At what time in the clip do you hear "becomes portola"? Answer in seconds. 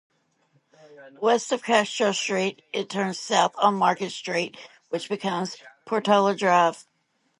5.07-6.33